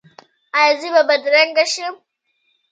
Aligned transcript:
ایا 0.57 0.73
زه 0.79 0.87
به 0.95 1.01
بدرنګه 1.09 1.65
شم؟ 1.71 1.95